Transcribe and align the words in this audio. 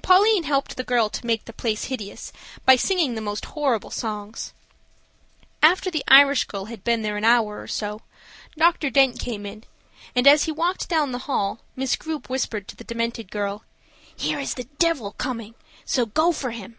Pauline 0.00 0.44
helped 0.44 0.78
the 0.78 0.84
girl 0.84 1.10
to 1.10 1.26
make 1.26 1.44
the 1.44 1.52
place 1.52 1.84
hideous 1.84 2.32
by 2.64 2.76
singing 2.76 3.14
the 3.14 3.20
most 3.20 3.44
horrible 3.44 3.90
songs. 3.90 4.54
After 5.62 5.90
the 5.90 6.02
Irish 6.08 6.44
girl 6.44 6.64
had 6.64 6.82
been 6.82 7.02
there 7.02 7.18
an 7.18 7.26
hour 7.26 7.60
or 7.60 7.68
so, 7.68 8.00
Dr. 8.56 8.88
Dent 8.88 9.18
came 9.20 9.44
in, 9.44 9.64
and 10.14 10.26
as 10.26 10.44
he 10.44 10.50
walked 10.50 10.88
down 10.88 11.12
the 11.12 11.18
hall, 11.28 11.58
Miss 11.76 11.94
Grupe 11.94 12.30
whispered 12.30 12.68
to 12.68 12.76
the 12.76 12.84
demented 12.84 13.30
girl, 13.30 13.64
"Here 14.16 14.38
is 14.38 14.54
the 14.54 14.64
devil 14.78 15.12
coming, 15.12 15.54
go 16.14 16.32
for 16.32 16.52
him." 16.52 16.78